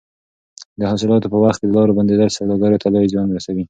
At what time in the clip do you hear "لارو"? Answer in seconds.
1.77-1.97